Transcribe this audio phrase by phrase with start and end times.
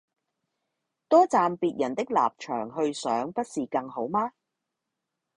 [1.07, 4.31] 多站別人的立場去想不是更好嗎？